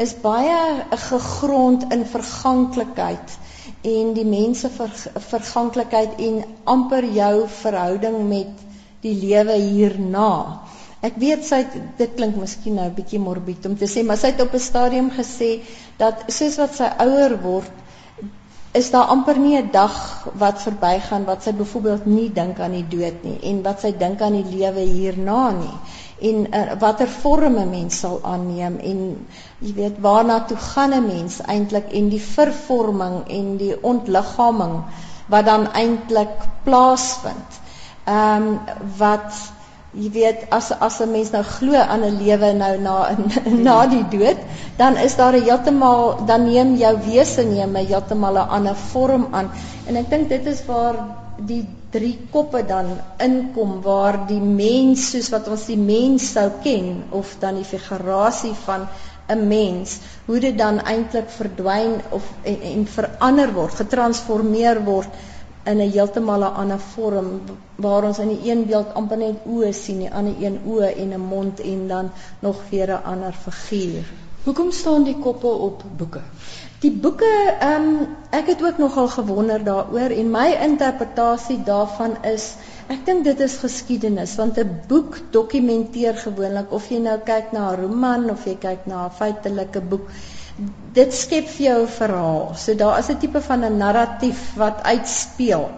is 0.00 0.14
baie 0.22 0.60
gegrond 1.10 1.84
in 1.92 2.06
verganklikheid 2.08 3.34
en 3.84 4.14
die 4.16 4.24
mense 4.24 4.70
ver, 4.72 4.92
verganklikheid 5.28 6.20
en 6.28 6.42
amper 6.74 7.04
jou 7.16 7.34
verhouding 7.60 8.16
met 8.28 8.64
die 9.04 9.14
lewe 9.16 9.56
hierna. 9.60 10.30
Ek 11.04 11.16
weet 11.20 11.44
sy 11.48 11.62
het, 11.62 11.76
dit 12.00 12.16
klink 12.16 12.36
miskien 12.36 12.76
nou 12.76 12.88
'n 12.88 12.96
bietjie 12.96 13.20
morbied 13.20 13.66
om 13.66 13.76
te 13.76 13.88
sê, 13.88 14.04
maar 14.04 14.20
sy 14.20 14.32
het 14.32 14.40
op 14.40 14.54
'n 14.54 14.68
stadium 14.70 15.10
gesê 15.10 15.60
dat 15.98 16.24
soos 16.28 16.56
wat 16.60 16.74
sy 16.76 16.88
ouer 17.06 17.36
word, 17.42 17.72
is 18.72 18.90
daar 18.90 19.08
amper 19.12 19.38
nie 19.38 19.56
'n 19.58 19.70
dag 19.72 19.94
wat 20.38 20.62
verbygaan 20.62 21.24
wat 21.24 21.42
sy 21.42 21.52
byvoorbeeld 21.52 22.06
nie 22.06 22.28
dink 22.32 22.60
aan 22.60 22.76
die 22.78 22.88
dood 22.88 23.24
nie 23.24 23.38
en 23.50 23.62
wat 23.62 23.80
sy 23.80 23.90
dink 23.98 24.20
aan 24.22 24.36
die 24.38 24.56
lewe 24.58 24.80
hierna 24.80 25.50
nie 25.50 25.76
en 26.20 26.46
uh, 26.54 26.72
watter 26.78 27.08
vorme 27.08 27.64
mens 27.66 28.00
sal 28.00 28.18
aanneem 28.22 28.78
en 28.78 29.00
jy 29.58 29.72
weet 29.74 30.00
waarna 30.00 30.40
toe 30.48 30.56
gaan 30.56 30.94
'n 30.94 31.06
mens 31.06 31.40
eintlik 31.40 31.92
en 31.92 32.08
die 32.08 32.22
vervorming 32.22 33.22
en 33.28 33.56
die 33.56 33.76
ontliggaming 33.82 34.82
wat 35.26 35.44
dan 35.44 35.72
eintlik 35.72 36.36
plaasvind. 36.64 37.60
Ehm 38.04 38.46
um, 38.46 38.60
wat 38.98 39.32
jy 39.90 40.10
weet 40.14 40.46
as 40.54 40.70
as 40.70 41.00
'n 41.00 41.10
mens 41.10 41.30
nou 41.30 41.42
glo 41.42 41.74
aan 41.74 42.04
'n 42.04 42.18
lewe 42.22 42.52
nou 42.52 42.78
na 42.78 43.16
na 43.68 43.86
die 43.86 44.04
dood, 44.08 44.38
dan 44.76 44.96
is 44.96 45.16
daar 45.16 45.32
heeltemal 45.32 46.24
dan 46.26 46.44
neem 46.44 46.76
jou 46.76 46.94
wese 47.06 47.42
neem 47.42 47.74
heeltemal 47.74 48.34
'n 48.34 48.48
ander 48.48 48.76
vorm 48.76 49.26
aan. 49.30 49.50
En 49.86 49.96
ek 49.96 50.10
dink 50.10 50.28
dit 50.28 50.46
is 50.46 50.66
waar 50.66 50.96
die 51.36 51.66
drie 51.90 52.16
koppe 52.30 52.62
dan 52.66 52.92
inkom 53.18 53.80
waar 53.82 54.26
die 54.28 54.40
mens 54.40 55.10
soos 55.10 55.30
wat 55.34 55.48
ons 55.48 55.66
die 55.66 55.78
mens 55.78 56.32
sou 56.36 56.46
ken 56.62 57.02
of 57.20 57.36
dan 57.42 57.58
die 57.58 57.66
figurasie 57.66 58.54
van 58.66 58.86
'n 59.34 59.46
mens 59.48 59.98
hoe 60.26 60.38
dit 60.40 60.56
dan 60.58 60.80
eintlik 60.92 61.28
verdwyn 61.30 62.00
of 62.10 62.30
en, 62.42 62.62
en 62.62 62.86
verander 62.86 63.52
word, 63.52 63.74
getransformeer 63.82 64.84
word 64.84 65.20
in 65.64 65.78
'n 65.78 65.90
heeltemal 65.96 66.46
'n 66.46 66.56
ander 66.62 66.80
vorm 66.94 67.28
waar 67.76 68.04
ons 68.04 68.18
in 68.18 68.32
die 68.34 68.50
een 68.50 68.66
beeld 68.66 68.94
amper 68.94 69.18
net 69.18 69.46
oë 69.46 69.72
sien, 69.72 69.98
die 69.98 70.12
ander 70.12 70.34
een 70.46 70.58
oë 70.66 70.96
en 70.96 71.14
'n 71.14 71.28
mond 71.34 71.60
en 71.60 71.86
dan 71.88 72.10
nog 72.40 72.56
weer 72.70 72.90
'n 72.96 73.04
ander 73.04 73.32
figuur. 73.32 74.04
Hoekom 74.50 74.72
staan 74.74 75.04
die 75.06 75.14
koppe 75.14 75.46
op 75.46 75.82
boeke? 75.98 76.20
Die 76.82 76.90
boeke, 76.90 77.28
ehm 77.62 77.84
um, 77.88 78.06
ek 78.34 78.48
het 78.50 78.62
ook 78.64 78.80
nogal 78.82 79.08
gewonder 79.12 79.62
daaroor 79.62 80.10
en 80.10 80.32
my 80.32 80.48
interpretasie 80.64 81.58
daarvan 81.68 82.16
is 82.30 82.46
ek 82.90 83.04
dink 83.06 83.22
dit 83.28 83.44
is 83.46 83.54
geskiedenis 83.62 84.32
want 84.40 84.58
'n 84.58 84.72
boek 84.90 85.20
dokumenteer 85.36 86.18
gewoonlik 86.24 86.74
of 86.78 86.88
jy 86.90 86.98
nou 87.04 87.14
kyk 87.30 87.52
na 87.52 87.68
'n 87.68 87.78
roman 87.82 88.26
of 88.34 88.48
jy 88.50 88.56
kyk 88.66 88.90
na 88.90 89.04
'n 89.04 89.14
feitelike 89.20 89.84
boek 89.92 90.10
dit 90.98 91.14
skep 91.20 91.46
vir 91.54 91.66
jou 91.66 91.78
'n 91.82 91.94
verhaal. 92.00 92.42
So 92.64 92.74
daar 92.74 92.98
is 92.98 93.10
'n 93.14 93.22
tipe 93.22 93.40
van 93.50 93.64
'n 93.64 93.78
narratief 93.84 94.42
wat 94.56 94.82
uitspeel. 94.82 95.70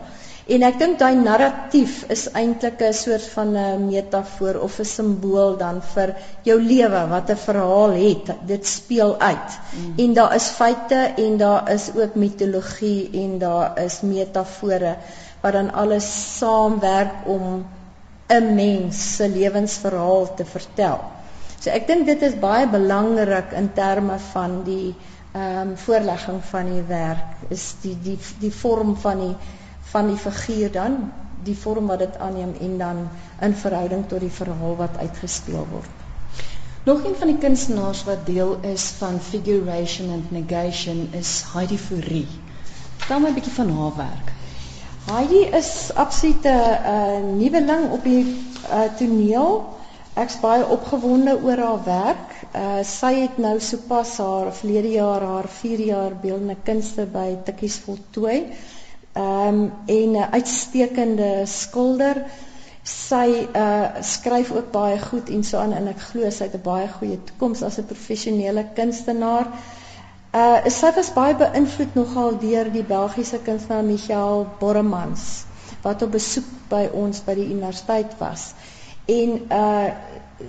En 0.50 0.64
ek 0.66 0.78
dink 0.78 0.98
daai 0.98 1.14
narratief 1.14 2.00
is 2.10 2.24
eintlik 2.34 2.80
'n 2.82 2.92
soort 2.92 3.26
van 3.34 3.54
'n 3.56 3.84
metafoor 3.86 4.56
of 4.66 4.78
'n 4.78 4.84
simbool 4.84 5.56
dan 5.56 5.82
vir 5.94 6.14
jou 6.42 6.58
lewe 6.60 7.02
wat 7.08 7.30
'n 7.30 7.36
verhaal 7.36 7.90
het. 7.90 8.32
Dit 8.46 8.66
speel 8.66 9.14
uit. 9.20 9.50
Mm. 9.72 9.92
En 10.04 10.12
daar 10.14 10.34
is 10.34 10.48
feite 10.48 11.12
en 11.16 11.36
daar 11.36 11.70
is 11.70 11.90
ook 11.94 12.14
mitologie 12.14 13.10
en 13.12 13.38
daar 13.38 13.78
is 13.78 14.00
metafore 14.00 14.96
wat 15.40 15.52
dan 15.52 15.72
alles 15.72 16.38
saamwerk 16.38 17.26
om 17.26 17.66
'n 18.28 18.54
mens 18.54 19.16
se 19.16 19.28
lewensverhaal 19.28 20.34
te 20.34 20.44
vertel. 20.44 21.00
So 21.60 21.70
ek 21.70 21.86
dink 21.86 22.06
dit 22.06 22.22
is 22.22 22.38
baie 22.38 22.66
belangrik 22.68 23.52
in 23.52 23.72
terme 23.72 24.18
van 24.32 24.62
die 24.64 24.94
ehm 25.32 25.68
um, 25.68 25.76
voorlegging 25.76 26.44
van 26.44 26.66
die 26.72 26.82
werk 26.82 27.46
is 27.48 27.74
die 27.80 27.96
die 28.02 28.18
die 28.40 28.52
vorm 28.52 28.96
van 28.96 29.18
die 29.18 29.36
van 29.92 30.08
die 30.12 30.20
figuur 30.20 30.72
dan 30.72 30.98
die 31.44 31.56
vorm 31.58 31.86
wat 31.90 31.98
dit 31.98 32.18
aanneem 32.18 32.54
en 32.60 32.78
dan 32.78 33.02
in 33.40 33.54
verhouding 33.64 34.06
tot 34.08 34.20
die 34.20 34.30
verhaal 34.30 34.76
wat 34.76 34.96
uitgespeel 34.98 35.66
word. 35.70 36.00
Nog 36.84 37.04
een 37.04 37.14
van 37.18 37.30
die 37.30 37.38
kunstenaars 37.38 38.04
wat 38.04 38.26
deel 38.26 38.56
is 38.66 38.84
van 38.98 39.20
figuration 39.20 40.10
and 40.10 40.30
negation 40.30 41.08
is 41.18 41.44
Heidi 41.52 41.78
Fourie. 41.78 42.28
Vertel 42.96 43.20
my 43.20 43.28
'n 43.28 43.34
bietjie 43.34 43.52
van 43.52 43.70
haar 43.76 43.96
werk. 43.96 44.32
Heidi 45.10 45.42
is 45.58 45.90
absoluut 45.94 46.44
'n 46.44 47.36
nuweling 47.36 47.90
op 47.90 48.04
die 48.04 48.24
uh, 48.24 48.82
toneel. 48.98 49.64
Ek's 50.14 50.40
baie 50.40 50.66
opgewonde 50.66 51.38
oor 51.42 51.58
haar 51.58 51.84
werk. 51.84 52.34
Uh 52.54 52.82
sy 52.84 53.14
het 53.14 53.38
nou 53.38 53.60
sopas 53.60 54.16
haar 54.18 54.52
verlede 54.54 54.88
jaar 54.88 55.22
haar 55.22 55.48
4 55.48 55.80
jaar 55.80 56.12
beeldende 56.22 56.56
kunste 56.62 57.06
by 57.06 57.36
Tikkies 57.44 57.78
voltooi. 57.86 58.52
Ehm 59.12 59.48
um, 59.48 59.72
en 59.86 60.10
'n 60.10 60.32
uitstekende 60.32 61.42
skilder. 61.44 62.24
Sy 62.82 63.46
uh 63.56 63.84
skryf 64.00 64.50
ook 64.50 64.70
baie 64.70 64.98
goed 64.98 65.28
en 65.28 65.44
so 65.44 65.58
aan 65.58 65.72
en 65.72 65.86
ek 65.86 66.00
glo 66.00 66.30
sy 66.30 66.44
het 66.44 66.54
'n 66.54 66.62
baie 66.64 66.88
goeie 66.88 67.18
toekoms 67.24 67.62
as 67.62 67.78
'n 67.78 67.84
professionele 67.86 68.66
kunstenaar. 68.74 69.46
Uh 70.34 70.64
sy 70.66 70.92
was 70.96 71.12
baie 71.12 71.34
beïnvloed 71.36 71.94
nogal 71.94 72.38
deur 72.38 72.72
die 72.72 72.84
Belgiese 72.84 73.38
kunstenaar 73.38 73.84
Michael 73.84 74.46
Borremans 74.58 75.44
wat 75.82 76.02
op 76.02 76.10
besoek 76.10 76.44
by 76.68 76.88
ons 76.92 77.24
by 77.24 77.34
die 77.34 77.50
universiteit 77.50 78.18
was 78.18 78.52
en 79.06 79.40
uh 79.50 79.90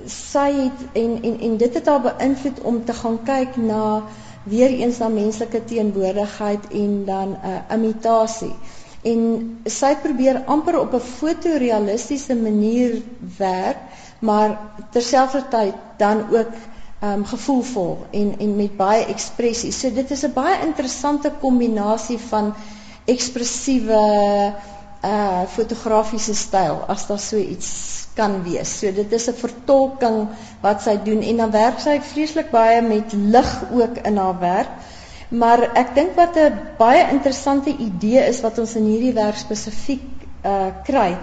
sy 0.08 0.52
het 0.52 0.86
en 0.94 1.18
en 1.24 1.40
en 1.40 1.58
dit 1.58 1.74
het 1.74 1.86
haar 1.86 2.02
beïnvloed 2.02 2.62
om 2.62 2.86
te 2.86 2.94
gaan 2.94 3.20
kyk 3.24 3.56
na 3.58 4.04
weer 4.44 4.70
eens 4.70 4.98
na 4.98 5.08
menslike 5.08 5.64
teenwoordigheid 5.66 6.68
en 6.72 7.06
dan 7.06 7.30
'n 7.30 7.48
uh, 7.48 7.76
imitasie. 7.78 8.56
En 9.02 9.20
sy 9.66 9.96
probeer 10.02 10.44
amper 10.46 10.80
op 10.80 10.94
'n 10.94 11.00
fotorealistiese 11.00 12.36
manier 12.36 13.02
werk, 13.38 13.78
maar 14.20 14.60
terselfdertyd 14.92 15.74
dan 15.98 16.24
ook 16.32 16.54
um 17.04 17.26
gevoelvol 17.26 18.06
en 18.12 18.36
en 18.40 18.56
met 18.56 18.78
baie 18.78 19.06
ekspressie. 19.06 19.72
So 19.72 19.92
dit 19.94 20.12
is 20.12 20.24
'n 20.24 20.34
baie 20.34 20.66
interessante 20.66 21.32
kombinasie 21.40 22.20
van 22.20 22.54
ekspressiewe 23.06 24.04
uh 25.04 25.44
fotografiese 25.52 26.36
styl 26.36 26.84
as 26.88 27.08
daar 27.08 27.20
so 27.20 27.38
iets 27.38 27.70
kan 28.16 28.44
wees. 28.44 28.80
So 28.80 28.92
dit 28.92 29.12
is 29.12 29.28
'n 29.30 29.34
vertolking 29.34 30.28
wat 30.62 30.82
sy 30.82 30.98
doen 31.04 31.22
en 31.22 31.38
dan 31.38 31.52
werk 31.52 31.80
sy 31.80 32.00
vreeslik 32.02 32.52
baie 32.52 32.82
met 32.82 33.14
lig 33.14 33.64
ook 33.72 33.98
in 34.04 34.18
haar 34.18 34.40
werk. 34.40 34.70
Maar 35.28 35.70
ek 35.74 35.96
dink 35.96 36.16
wat 36.16 36.38
'n 36.38 36.60
baie 36.78 37.10
interessante 37.12 37.76
idee 37.78 38.28
is 38.28 38.42
wat 38.42 38.60
ons 38.60 38.76
in 38.76 38.86
hierdie 38.86 39.14
werk 39.14 39.38
spesifiek 39.38 40.04
uh 40.46 40.72
kry, 40.84 41.18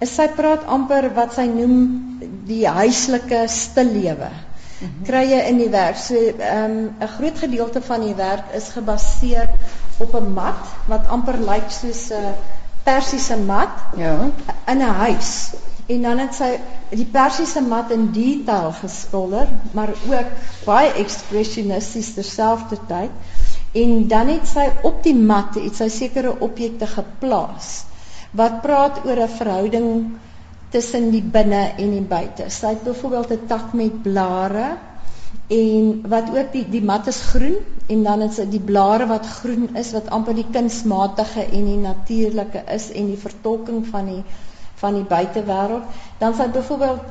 is 0.00 0.14
sy 0.14 0.28
praat 0.28 0.64
amper 0.66 1.14
wat 1.14 1.34
sy 1.34 1.46
noem 1.46 2.18
die 2.46 2.66
huislike 2.66 3.44
stillewe. 3.46 4.30
Mhm. 4.82 5.04
Kry 5.06 5.22
jy 5.30 5.42
in 5.48 5.58
die 5.58 5.70
werk. 5.70 5.96
So 5.96 6.14
ehm 6.14 6.70
um, 6.70 6.96
'n 7.00 7.08
groot 7.08 7.38
gedeelte 7.38 7.82
van 7.82 8.00
die 8.00 8.14
werk 8.14 8.54
is 8.54 8.68
gebaseer 8.68 9.48
op 9.98 10.14
'n 10.14 10.32
mat 10.34 10.66
wat 10.88 11.06
amper 11.08 11.38
lyk 11.38 11.70
soos 11.70 12.10
'n 12.10 12.34
persiese 12.84 13.36
mat 13.36 13.96
ja 13.96 14.30
in 14.66 14.78
'n 14.78 14.94
huis 15.04 15.54
en 15.86 16.02
dan 16.02 16.18
het 16.18 16.34
sy 16.34 16.50
die 16.92 17.06
persiese 17.12 17.60
mat 17.60 17.90
in 17.90 18.10
detail 18.12 18.72
geskilder, 18.72 19.48
maar 19.72 19.88
ook 19.88 20.34
baie 20.64 20.92
ekspressionisties 21.02 22.14
terselfdertyd. 22.14 23.10
En 23.72 24.08
dan 24.08 24.28
het 24.28 24.46
sy 24.48 24.66
op 24.82 25.00
die 25.02 25.16
mat 25.16 25.56
iets 25.56 25.80
sy 25.80 25.88
sekere 25.88 26.34
objekte 26.40 26.86
geplaas 26.86 27.84
wat 28.36 28.60
praat 28.64 29.00
oor 29.04 29.18
'n 29.20 29.28
verhouding 29.28 29.88
tussen 30.70 31.10
die 31.10 31.22
binne 31.22 31.72
en 31.76 31.90
die 31.90 32.06
buite. 32.14 32.48
Sy 32.48 32.66
het 32.66 32.84
byvoorbeeld 32.84 33.32
'n 33.32 33.46
tak 33.46 33.72
met 33.72 34.02
blare 34.02 34.76
en 35.52 35.88
wat 36.08 36.30
ook 36.32 36.52
die 36.52 36.64
die 36.72 36.84
mat 36.92 37.06
is 37.12 37.20
groen 37.32 37.58
en 37.92 38.02
dan 38.06 38.22
is 38.26 38.38
dit 38.40 38.50
die 38.54 38.64
blare 38.72 39.06
wat 39.10 39.26
groen 39.40 39.68
is 39.76 39.92
wat 39.96 40.08
amper 40.18 40.36
die 40.38 40.48
kunsmatige 40.54 41.44
en 41.44 41.66
die 41.70 41.80
natuurlike 41.82 42.62
is 42.76 42.90
en 42.90 43.10
die 43.12 43.20
vertolking 43.26 43.84
van 43.90 44.10
die 44.14 44.22
van 44.82 44.96
die 44.98 45.06
buitewêreld, 45.06 45.98
dan 46.18 46.34
sal 46.34 46.48
byvoorbeeld 46.54 47.02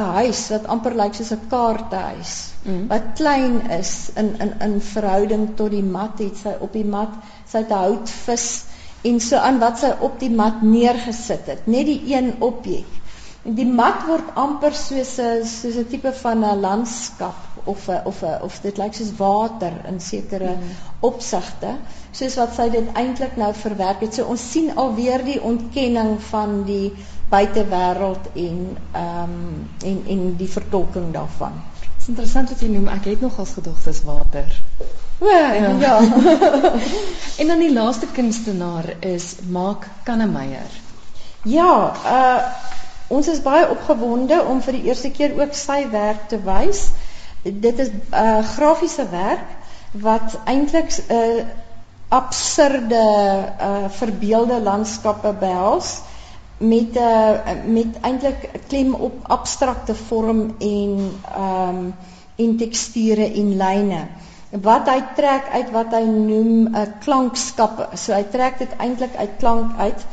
'n 0.00 0.10
huis 0.18 0.42
wat 0.52 0.66
amper 0.74 0.94
lyk 1.00 1.16
soos 1.16 1.32
'n 1.34 1.48
kaartehuis 1.54 2.34
mm. 2.64 2.84
wat 2.92 3.08
klein 3.20 3.56
is 3.78 3.92
in 4.22 4.28
in 4.44 4.52
in 4.66 4.76
verhouding 4.80 5.48
tot 5.56 5.70
die 5.70 5.88
mat 5.96 6.22
het 6.24 6.38
sy 6.42 6.54
op 6.66 6.72
die 6.78 6.86
mat 6.94 7.18
sy 7.52 7.64
'n 7.64 7.80
houtvis 7.82 8.46
en 9.10 9.20
so 9.20 9.36
aan 9.36 9.58
wat 9.58 9.78
sy 9.78 9.90
op 10.08 10.18
die 10.20 10.30
mat 10.30 10.62
neergesit 10.62 11.46
het. 11.46 11.66
Net 11.66 11.86
die 11.86 12.14
een 12.14 12.32
objek 12.38 13.00
die 13.60 13.66
mat 13.66 14.04
word 14.06 14.34
amper 14.38 14.74
soos 14.80 15.18
'n 15.18 15.44
soos 15.52 15.76
'n 15.76 15.88
tipe 15.92 16.12
van 16.22 16.44
'n 16.44 16.60
landskap 16.60 17.51
of 17.64 17.88
of 18.04 18.22
of 18.22 18.60
dit 18.62 18.78
lyk 18.78 18.94
soos 18.94 19.12
water 19.18 19.72
in 19.88 20.00
sekere 20.00 20.54
mm. 20.56 20.70
opsigte 21.00 21.76
soos 22.12 22.36
wat 22.40 22.54
sy 22.56 22.68
dit 22.74 22.88
eintlik 22.98 23.36
nou 23.40 23.52
verwerk 23.56 24.02
het 24.04 24.14
so 24.18 24.28
ons 24.34 24.50
sien 24.52 24.72
alweer 24.76 25.24
die 25.24 25.40
ontkenning 25.42 26.16
van 26.30 26.62
die 26.68 26.92
buitewêreld 27.32 28.26
en 28.34 28.76
ehm 28.92 29.22
um, 29.22 29.68
en 29.84 30.02
en 30.14 30.24
die 30.36 30.48
vertolking 30.48 31.12
daarvan. 31.12 31.54
Dit 31.80 32.00
is 32.00 32.08
interessant 32.08 32.50
wat 32.52 32.60
jy 32.60 32.68
noem 32.72 32.90
ek 32.92 33.08
het 33.08 33.20
nog 33.24 33.38
as 33.40 33.54
gedogtes 33.56 34.02
water. 34.04 34.52
O 35.22 35.30
ja. 35.30 35.70
ja. 35.80 35.96
en 37.40 37.52
dan 37.52 37.58
die 37.62 37.72
laaste 37.72 38.06
kunstenaar 38.12 38.90
is 39.00 39.36
Mark 39.48 39.88
Kannemeyer. 40.04 40.78
Ja, 41.42 41.72
uh 42.16 42.38
ons 43.12 43.28
is 43.28 43.42
baie 43.44 43.66
opgewonde 43.68 44.38
om 44.48 44.62
vir 44.64 44.72
die 44.78 44.86
eerste 44.88 45.10
keer 45.12 45.34
ook 45.36 45.52
sy 45.54 45.82
werk 45.92 46.28
te 46.28 46.38
wys. 46.46 46.86
Dit 47.42 47.78
is 47.78 47.88
'n 47.88 48.02
uh, 48.12 48.44
grafiese 48.44 49.08
werk 49.10 49.48
wat 49.90 50.38
eintlik 50.44 50.90
'n 51.08 51.14
uh, 51.14 51.44
absurde 52.08 53.04
uh, 53.60 53.88
verbeelde 53.88 54.60
landskappe 54.60 55.32
behels 55.40 56.00
met 56.56 56.94
'n 56.94 56.98
uh, 56.98 57.64
met 57.64 58.00
eintlik 58.00 58.50
klem 58.68 58.94
op 58.94 59.14
abstrakte 59.22 59.94
vorm 59.94 60.54
en 60.58 61.12
ehm 61.34 61.68
um, 61.68 61.94
en 62.36 62.56
teksture 62.56 63.32
en 63.32 63.56
lyne. 63.56 64.06
Wat 64.50 64.88
hy 64.88 65.02
trek 65.14 65.48
uit 65.52 65.70
wat 65.70 65.92
hy 65.92 66.04
noem 66.04 66.62
'n 66.62 66.76
uh, 66.76 66.86
klankskappe. 67.00 67.88
So 67.96 68.12
hy 68.12 68.24
trek 68.30 68.58
dit 68.58 68.76
eintlik 68.76 69.16
uit 69.16 69.36
klank 69.38 69.78
uit 69.78 70.06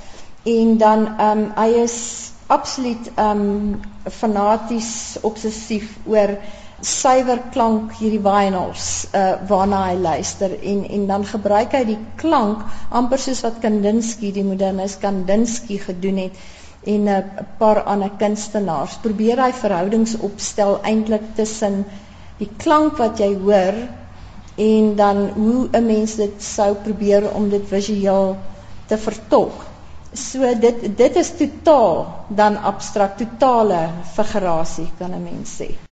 en 0.43 0.77
dan 0.77 1.07
ehm 1.17 1.37
um, 1.37 1.51
hy 1.55 1.69
is 1.83 2.31
absoluut 2.47 3.11
ehm 3.15 3.41
um, 3.41 3.79
fanaties 4.09 5.17
obsessief 5.21 5.97
oor 6.05 6.37
suiwer 6.81 7.39
klank 7.53 7.93
hierdie 7.99 8.21
vinyls 8.23 8.85
uh, 9.13 9.35
waarna 9.49 9.81
hy 9.89 9.95
luister 9.99 10.53
en 10.71 10.85
en 10.97 11.07
dan 11.07 11.25
gebruik 11.31 11.73
hy 11.75 11.83
die 11.87 11.99
klank 12.21 12.61
amper 12.99 13.19
soos 13.19 13.41
wat 13.43 13.59
Kandinsky 13.63 14.31
die 14.35 14.45
modernis 14.47 14.97
Kandinsky 15.01 15.79
gedoen 15.83 16.21
het 16.23 16.37
en 16.85 17.03
'n 17.03 17.07
uh, 17.07 17.47
paar 17.57 17.83
ander 17.83 18.11
kunstenaars. 18.19 18.99
Probeer 19.03 19.41
hy 19.43 19.51
verhoudings 19.51 20.15
opstel 20.29 20.79
eintlik 20.83 21.25
tussen 21.35 21.85
die 22.37 22.49
klank 22.57 22.97
wat 22.97 23.19
jy 23.19 23.33
hoor 23.35 23.75
en 24.55 24.95
dan 24.95 25.27
hoe 25.35 25.67
'n 25.71 25.85
mens 25.85 26.15
dit 26.15 26.43
sou 26.43 26.75
probeer 26.75 27.31
om 27.33 27.49
dit 27.49 27.67
visueel 27.67 28.37
te 28.87 28.97
vertolk. 28.97 29.65
So 30.13 30.55
dit 30.55 30.97
dit 30.97 31.15
is 31.15 31.35
totaal 31.37 32.07
dan 32.27 32.57
abstrakt 32.57 33.17
totale 33.17 33.89
figurasie 34.15 34.89
kan 34.97 35.11
'n 35.13 35.23
mens 35.23 35.61
sê 35.61 35.87